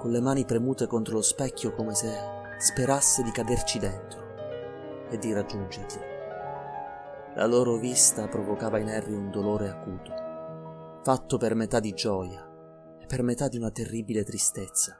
con 0.00 0.10
le 0.10 0.20
mani 0.20 0.46
premute 0.46 0.86
contro 0.86 1.16
lo 1.16 1.20
specchio 1.20 1.74
come 1.74 1.94
se 1.94 2.10
sperasse 2.56 3.22
di 3.22 3.30
caderci 3.30 3.78
dentro 3.78 5.08
e 5.10 5.18
di 5.18 5.30
raggiungerli. 5.30 6.00
La 7.34 7.44
loro 7.44 7.76
vista 7.76 8.26
provocava 8.26 8.78
in 8.78 8.88
Harry 8.88 9.12
un 9.12 9.30
dolore 9.30 9.68
acuto, 9.68 10.10
fatto 11.02 11.36
per 11.36 11.54
metà 11.54 11.80
di 11.80 11.92
gioia 11.92 12.96
e 12.98 13.04
per 13.04 13.22
metà 13.22 13.48
di 13.48 13.58
una 13.58 13.70
terribile 13.70 14.24
tristezza. 14.24 14.96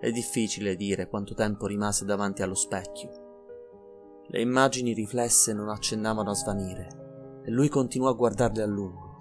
È 0.00 0.10
difficile 0.10 0.74
dire 0.74 1.08
quanto 1.08 1.34
tempo 1.34 1.68
rimase 1.68 2.04
davanti 2.04 2.42
allo 2.42 2.56
specchio. 2.56 4.24
Le 4.26 4.40
immagini 4.40 4.94
riflesse 4.94 5.52
non 5.52 5.68
accennavano 5.68 6.30
a 6.30 6.34
svanire 6.34 7.40
e 7.44 7.50
lui 7.52 7.68
continuò 7.68 8.08
a 8.08 8.14
guardarle 8.14 8.62
a 8.62 8.66
lungo, 8.66 9.18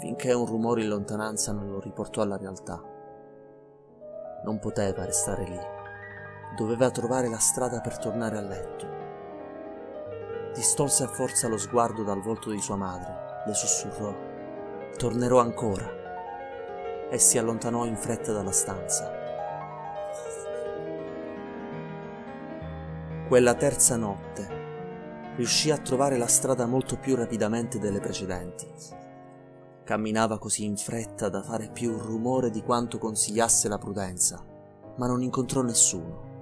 finché 0.00 0.34
un 0.34 0.44
rumore 0.44 0.82
in 0.82 0.88
lontananza 0.88 1.52
non 1.52 1.70
lo 1.70 1.80
riportò 1.80 2.20
alla 2.20 2.36
realtà. 2.36 2.92
Non 4.44 4.58
poteva 4.58 5.04
restare 5.04 5.44
lì 5.44 5.74
doveva 6.54 6.90
trovare 6.90 7.28
la 7.28 7.38
strada 7.38 7.80
per 7.80 7.98
tornare 7.98 8.38
a 8.38 8.40
letto. 8.40 9.02
Distolse 10.54 11.02
a 11.04 11.08
forza 11.08 11.48
lo 11.48 11.58
sguardo 11.58 12.04
dal 12.04 12.22
volto 12.22 12.50
di 12.50 12.60
sua 12.60 12.76
madre, 12.76 13.42
le 13.44 13.54
sussurrò, 13.54 14.14
tornerò 14.96 15.40
ancora, 15.40 15.90
e 17.10 17.18
si 17.18 17.38
allontanò 17.38 17.84
in 17.84 17.96
fretta 17.96 18.32
dalla 18.32 18.52
stanza. 18.52 19.22
Quella 23.26 23.54
terza 23.54 23.96
notte 23.96 24.62
riuscì 25.34 25.72
a 25.72 25.78
trovare 25.78 26.16
la 26.16 26.28
strada 26.28 26.66
molto 26.66 26.96
più 26.96 27.16
rapidamente 27.16 27.80
delle 27.80 27.98
precedenti. 27.98 28.70
Camminava 29.84 30.38
così 30.38 30.64
in 30.64 30.76
fretta 30.76 31.28
da 31.28 31.42
fare 31.42 31.70
più 31.70 31.98
rumore 31.98 32.50
di 32.50 32.62
quanto 32.62 32.98
consigliasse 32.98 33.68
la 33.68 33.78
prudenza, 33.78 34.44
ma 34.96 35.06
non 35.06 35.22
incontrò 35.22 35.60
nessuno 35.62 36.32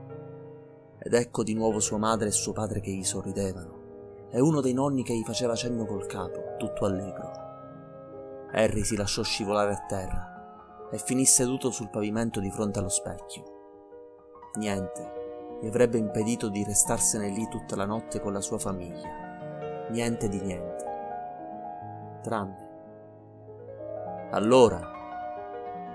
ed 1.04 1.14
ecco 1.14 1.42
di 1.42 1.52
nuovo 1.52 1.80
sua 1.80 1.98
madre 1.98 2.28
e 2.28 2.32
suo 2.32 2.52
padre 2.52 2.80
che 2.80 2.92
gli 2.92 3.02
sorridevano, 3.02 4.28
e 4.30 4.40
uno 4.40 4.60
dei 4.60 4.72
nonni 4.72 5.02
che 5.02 5.12
gli 5.14 5.24
faceva 5.24 5.56
cenno 5.56 5.84
col 5.84 6.06
capo, 6.06 6.54
tutto 6.58 6.84
allegro. 6.84 7.30
Harry 8.52 8.84
si 8.84 8.94
lasciò 8.94 9.22
scivolare 9.22 9.72
a 9.72 9.84
terra 9.88 10.88
e 10.92 10.98
finì 10.98 11.24
seduto 11.24 11.72
sul 11.72 11.90
pavimento 11.90 12.38
di 12.38 12.52
fronte 12.52 12.78
allo 12.78 12.88
specchio. 12.88 13.42
Niente 14.58 15.20
gli 15.60 15.66
avrebbe 15.66 15.98
impedito 15.98 16.48
di 16.48 16.62
restarsene 16.62 17.28
lì 17.28 17.48
tutta 17.48 17.74
la 17.74 17.84
notte 17.86 18.20
con 18.20 18.32
la 18.32 18.40
sua 18.40 18.58
famiglia. 18.58 19.88
Niente 19.90 20.28
di 20.28 20.40
niente. 20.40 20.84
Tranne. 22.22 22.61
Allora, 24.34 24.80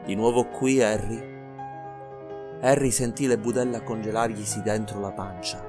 di 0.06 0.13
nuovo 0.13 0.45
qui 0.45 0.80
Harry 0.80 1.36
Harry 2.62 2.91
sentì 2.91 3.26
le 3.26 3.39
budella 3.39 3.82
congelarglisi 3.82 4.62
dentro 4.62 5.00
la 5.00 5.12
pancia. 5.12 5.63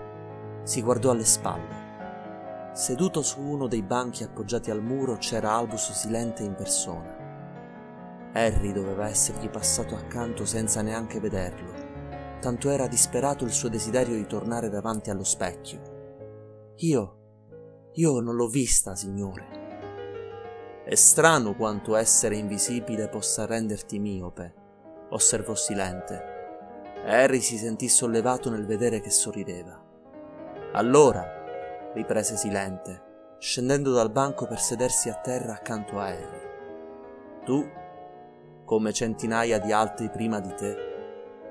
Si 0.65 0.83
guardò 0.83 1.13
alle 1.13 1.25
spalle. 1.25 2.73
Seduto 2.75 3.23
su 3.23 3.41
uno 3.41 3.69
dei 3.69 3.83
banchi 3.83 4.23
appoggiati 4.23 4.71
al 4.71 4.83
muro 4.83 5.17
c'era 5.17 5.53
Albus 5.53 5.93
silente 5.93 6.43
in 6.43 6.55
persona. 6.55 7.17
Harry 8.35 8.73
doveva 8.73 9.09
essergli 9.09 9.49
passato 9.49 9.95
accanto 9.95 10.45
senza 10.45 10.83
neanche 10.83 11.21
vederlo, 11.21 11.73
tanto 12.39 12.69
era 12.69 12.87
disperato 12.87 13.45
il 13.45 13.53
suo 13.53 13.71
desiderio 13.71 14.15
di 14.15 14.27
tornare 14.27 14.69
davanti 14.69 15.09
allo 15.09 15.25
specchio. 15.25 16.75
Io, 16.77 17.17
io 17.95 18.21
non 18.21 18.35
l'ho 18.35 18.49
vista, 18.49 18.95
signore. 18.95 19.58
È 20.89 20.95
strano 20.95 21.55
quanto 21.55 21.97
essere 21.97 22.37
invisibile 22.37 23.11
possa 23.11 23.45
renderti 23.45 23.99
miope, 23.99 24.55
osservò 25.11 25.55
silente 25.55 26.37
Harry 27.05 27.41
si 27.41 27.59
sentì 27.59 27.91
sollevato 27.91 28.49
nel 28.49 28.65
vedere 28.65 29.01
che 29.01 29.11
sorrideva. 29.11 29.79
Allora, 30.73 31.93
riprese 31.93 32.39
silente, 32.39 33.37
scendendo 33.39 33.93
dal 33.93 34.11
banco 34.11 34.47
per 34.47 34.61
sedersi 34.61 35.11
a 35.11 35.15
terra 35.15 35.53
accanto 35.53 35.99
a 35.99 36.07
Harry. 36.07 36.49
Tu, 37.45 37.71
come 38.65 38.91
centinaia 38.95 39.59
di 39.59 39.71
altri 39.71 40.09
prima 40.09 40.41
di 40.41 40.55
te, 40.55 40.77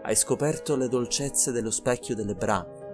hai 0.01 0.15
scoperto 0.15 0.75
le 0.75 0.87
dolcezze 0.87 1.51
dello 1.51 1.69
specchio 1.69 2.15
delle 2.15 2.33
brame. 2.33 2.85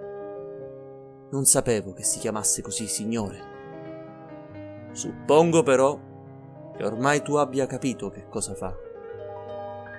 Non 1.30 1.46
sapevo 1.46 1.94
che 1.94 2.02
si 2.02 2.18
chiamasse 2.18 2.60
così, 2.60 2.86
signore. 2.86 3.52
Suppongo 4.92 5.62
però 5.62 6.12
che 6.76 6.84
ormai 6.84 7.22
tu 7.22 7.36
abbia 7.36 7.66
capito 7.66 8.10
che 8.10 8.28
cosa 8.28 8.54
fa. 8.54 8.74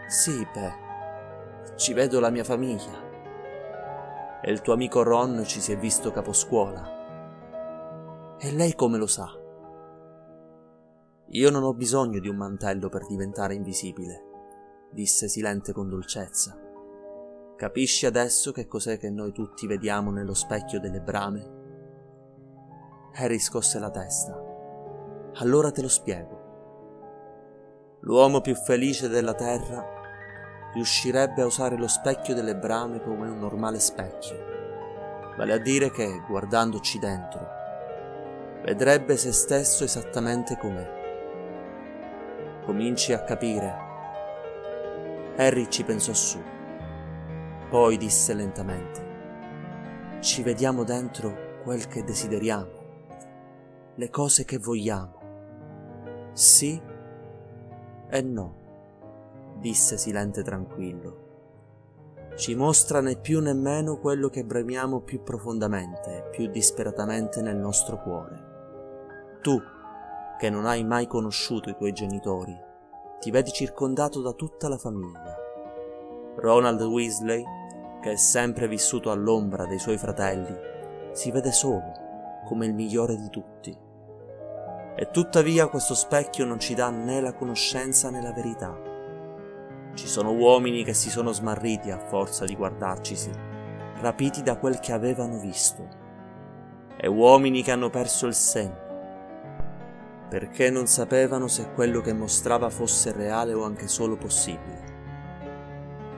Sì, 0.07 0.45
beh, 0.53 1.73
ci 1.75 1.93
vedo 1.93 2.19
la 2.19 2.29
mia 2.29 2.43
famiglia. 2.43 3.03
E 4.41 4.51
il 4.51 4.61
tuo 4.61 4.73
amico 4.73 5.01
Ron 5.01 5.43
ci 5.45 5.59
si 5.59 5.71
è 5.71 5.77
visto 5.77 6.11
caposcuola. 6.11 8.37
E 8.37 8.51
lei 8.51 8.75
come 8.75 8.97
lo 8.97 9.07
sa? 9.07 9.31
Io 11.29 11.49
non 11.49 11.63
ho 11.63 11.73
bisogno 11.73 12.19
di 12.19 12.29
un 12.29 12.35
mantello 12.35 12.89
per 12.89 13.07
diventare 13.07 13.55
invisibile, 13.55 14.23
disse 14.91 15.27
Silente 15.27 15.73
con 15.73 15.89
dolcezza. 15.89 16.55
Capisci 17.55 18.05
adesso 18.05 18.51
che 18.51 18.67
cos'è 18.67 18.97
che 18.97 19.09
noi 19.09 19.31
tutti 19.31 19.65
vediamo 19.65 20.11
nello 20.11 20.33
specchio 20.33 20.79
delle 20.79 21.01
brame? 21.01 21.53
Harry 23.13 23.39
scosse 23.39 23.79
la 23.79 23.89
testa. 23.89 24.37
Allora 25.35 25.71
te 25.71 25.81
lo 25.81 25.87
spiego. 25.87 26.44
L'uomo 28.05 28.39
più 28.39 28.53
felice 28.53 29.09
della 29.09 29.33
terra 29.33 29.83
riuscirebbe 30.73 31.41
a 31.41 31.47
usare 31.47 31.75
lo 31.75 31.87
specchio 31.87 32.35
delle 32.35 32.55
brame 32.55 33.01
come 33.01 33.27
un 33.27 33.39
normale 33.39 33.79
specchio, 33.79 35.33
vale 35.35 35.53
a 35.53 35.57
dire 35.57 35.89
che, 35.89 36.21
guardandoci 36.27 36.99
dentro, 36.99 37.47
vedrebbe 38.63 39.17
se 39.17 39.31
stesso 39.31 39.83
esattamente 39.83 40.55
com'è. 40.55 40.87
Cominci 42.63 43.11
a 43.11 43.23
capire. 43.23 43.75
Harry 45.37 45.67
ci 45.69 45.83
pensò 45.83 46.13
su, 46.13 46.39
poi 47.71 47.97
disse 47.97 48.35
lentamente, 48.35 50.19
ci 50.19 50.43
vediamo 50.43 50.83
dentro 50.83 51.59
quel 51.63 51.87
che 51.87 52.03
desideriamo, 52.03 52.83
le 53.95 54.09
cose 54.11 54.45
che 54.45 54.59
vogliamo, 54.59 56.29
sì 56.33 56.93
e 58.09 58.21
no 58.21 58.63
disse 59.59 59.97
silente 59.97 60.43
tranquillo. 60.43 61.23
Ci 62.35 62.53
mostra 62.53 62.99
né 62.99 63.15
più 63.15 63.39
né 63.39 63.53
meno 63.53 63.97
quello 63.97 64.29
che 64.29 64.43
bramiamo 64.43 64.99
più 64.99 65.23
profondamente, 65.23 66.27
più 66.31 66.47
disperatamente 66.47 67.41
nel 67.41 67.55
nostro 67.55 68.01
cuore. 68.01 68.53
Tu, 69.41 69.59
che 70.37 70.49
non 70.49 70.65
hai 70.65 70.83
mai 70.83 71.07
conosciuto 71.07 71.69
i 71.69 71.75
tuoi 71.75 71.93
genitori, 71.93 72.55
ti 73.19 73.31
vedi 73.31 73.51
circondato 73.51 74.21
da 74.21 74.33
tutta 74.33 74.67
la 74.67 74.77
famiglia. 74.77 75.35
Ronald 76.35 76.81
Weasley, 76.81 77.43
che 78.01 78.11
è 78.11 78.17
sempre 78.17 78.67
vissuto 78.67 79.11
all'ombra 79.11 79.65
dei 79.65 79.79
suoi 79.79 79.97
fratelli, 79.97 80.53
si 81.13 81.31
vede 81.31 81.53
solo, 81.53 82.43
come 82.45 82.65
il 82.65 82.73
migliore 82.73 83.15
di 83.15 83.29
tutti. 83.29 83.84
E 84.95 85.09
tuttavia 85.11 85.67
questo 85.67 85.93
specchio 85.93 86.45
non 86.45 86.59
ci 86.59 86.73
dà 86.73 86.89
né 86.89 87.19
la 87.21 87.33
conoscenza 87.33 88.09
né 88.09 88.21
la 88.21 88.31
verità 88.31 88.93
ci 89.95 90.07
sono 90.07 90.33
uomini 90.33 90.83
che 90.83 90.93
si 90.93 91.09
sono 91.09 91.31
smarriti 91.31 91.89
a 91.89 91.97
forza 91.97 92.45
di 92.45 92.55
guardarcisi, 92.55 93.31
rapiti 94.01 94.43
da 94.43 94.57
quel 94.57 94.79
che 94.79 94.91
avevano 94.91 95.39
visto, 95.39 95.87
e 96.97 97.07
uomini 97.07 97.63
che 97.63 97.71
hanno 97.71 97.89
perso 97.89 98.27
il 98.27 98.33
senno, 98.33 98.83
perché 100.29 100.69
non 100.69 100.87
sapevano 100.87 101.47
se 101.47 101.71
quello 101.71 102.01
che 102.01 102.13
mostrava 102.13 102.69
fosse 102.69 103.13
reale 103.13 103.53
o 103.53 103.63
anche 103.63 103.87
solo 103.87 104.17
possibile. 104.17 104.93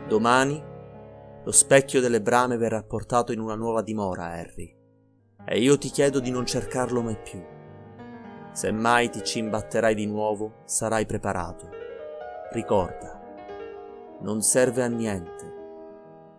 Domani 0.07 0.75
lo 1.43 1.51
specchio 1.51 2.01
delle 2.01 2.21
brame 2.21 2.57
verrà 2.57 2.81
portato 2.83 3.31
in 3.31 3.39
una 3.39 3.55
nuova 3.55 3.83
dimora, 3.83 4.31
Harry, 4.31 4.75
e 5.45 5.59
io 5.59 5.77
ti 5.77 5.89
chiedo 5.89 6.19
di 6.19 6.31
non 6.31 6.45
cercarlo 6.45 7.01
mai 7.01 7.17
più. 7.21 7.55
Se 8.57 8.71
mai 8.71 9.11
ti 9.11 9.23
ci 9.23 9.37
imbatterai 9.37 9.93
di 9.93 10.07
nuovo, 10.07 10.63
sarai 10.65 11.05
preparato. 11.05 11.69
Ricorda, 12.49 13.21
non 14.21 14.41
serve 14.41 14.81
a 14.81 14.87
niente 14.87 15.53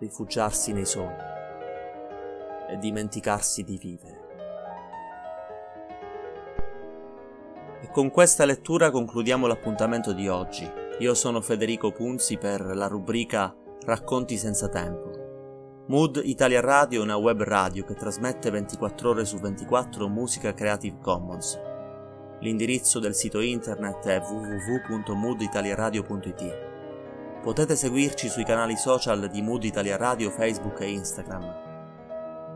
rifugiarsi 0.01 0.73
nei 0.73 0.85
sogni. 0.85 1.27
e 2.71 2.77
dimenticarsi 2.77 3.63
di 3.63 3.79
vivere. 3.79 4.21
E 7.83 7.91
con 7.93 8.11
questa 8.11 8.45
lettura 8.45 8.91
concludiamo 8.91 9.47
l'appuntamento 9.47 10.13
di 10.13 10.27
oggi. 10.27 10.69
Io 10.99 11.15
sono 11.15 11.41
Federico 11.41 11.93
Punzi 11.93 12.37
per 12.37 12.75
la 12.75 12.89
rubrica 12.89 13.55
Racconti 13.87 14.37
senza 14.37 14.69
tempo. 14.69 15.85
Mood 15.87 16.21
Italia 16.25 16.61
Radio 16.61 17.01
è 17.01 17.05
una 17.05 17.17
web 17.17 17.45
radio 17.45 17.85
che 17.85 17.95
trasmette 17.95 18.51
24 18.51 19.11
ore 19.11 19.25
su 19.25 19.39
24 19.39 20.09
musica 20.09 20.53
Creative 20.53 20.99
Commons. 21.01 21.68
L'indirizzo 22.41 23.01
del 23.01 23.17
sito 23.17 23.41
internet 23.41 24.07
è 24.07 24.21
www.mooditaliaradio.it. 24.21 26.67
Potete 27.43 27.75
seguirci 27.75 28.29
sui 28.29 28.45
canali 28.45 28.77
social 28.77 29.29
di 29.29 29.43
Mood 29.43 29.65
Italia 29.65 29.97
Radio, 29.97 30.31
Facebook 30.31 30.81
e 30.81 30.91
Instagram. 30.91 31.67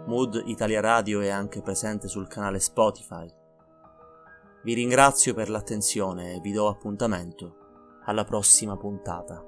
Mood 0.07 0.41
Italia 0.47 0.81
Radio 0.81 1.21
è 1.21 1.31
anche 1.31 1.63
presente 1.63 2.07
sul 2.07 2.29
canale 2.29 2.61
Spotify. 2.61 3.29
Vi 4.63 4.75
ringrazio 4.75 5.35
per 5.35 5.51
l'attenzione 5.51 6.35
e 6.35 6.41
vi 6.41 6.53
do 6.53 6.69
appuntamento 6.69 7.57
alla 8.05 8.23
prossima 8.25 8.77
puntata. 8.77 9.45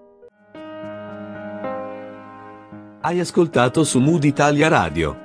Hai 3.01 3.21
ascoltato 3.21 3.85
su 3.85 4.01
Mood 4.01 4.25
Italia 4.25 4.67
Radio. 4.67 5.17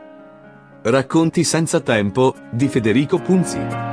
Racconti 0.84 1.44
senza 1.44 1.80
tempo 1.80 2.36
di 2.52 2.68
Federico 2.68 3.20
Punzi. 3.20 3.89